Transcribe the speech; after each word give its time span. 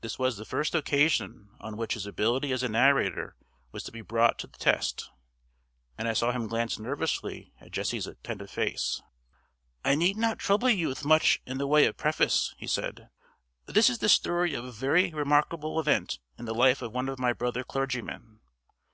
This 0.00 0.18
was 0.18 0.38
the 0.38 0.46
first 0.46 0.74
occasion 0.74 1.50
on 1.60 1.76
which 1.76 1.92
his 1.92 2.06
ability 2.06 2.50
as 2.50 2.62
a 2.62 2.68
narrator 2.70 3.36
was 3.72 3.82
to 3.82 3.92
be 3.92 4.00
brought 4.00 4.38
to 4.38 4.46
the 4.46 4.56
test, 4.56 5.10
and 5.98 6.08
I 6.08 6.14
saw 6.14 6.32
him 6.32 6.46
glance 6.46 6.78
nervously 6.78 7.52
at 7.60 7.70
Jessie's 7.70 8.06
attentive 8.06 8.50
face. 8.50 9.02
"I 9.84 9.96
need 9.96 10.16
not 10.16 10.38
trouble 10.38 10.70
you 10.70 10.88
with 10.88 11.04
much 11.04 11.42
in 11.44 11.58
the 11.58 11.66
way 11.66 11.84
of 11.84 11.98
preface," 11.98 12.54
he 12.56 12.66
said. 12.66 13.10
"This 13.66 13.90
is 13.90 13.98
the 13.98 14.08
story 14.08 14.54
of 14.54 14.64
a 14.64 14.72
very 14.72 15.12
remarkable 15.12 15.78
event 15.78 16.20
in 16.38 16.46
the 16.46 16.54
life 16.54 16.80
of 16.80 16.92
one 16.92 17.10
of 17.10 17.18
my 17.18 17.34
brother 17.34 17.62
clergymen. 17.62 18.40